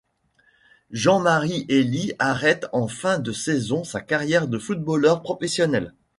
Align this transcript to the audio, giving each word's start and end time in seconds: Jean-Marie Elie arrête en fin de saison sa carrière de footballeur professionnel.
Jean-Marie 0.89 1.67
Elie 1.69 2.13
arrête 2.17 2.65
en 2.73 2.87
fin 2.87 3.19
de 3.19 3.31
saison 3.31 3.83
sa 3.83 4.01
carrière 4.01 4.47
de 4.47 4.57
footballeur 4.57 5.21
professionnel. 5.21 5.93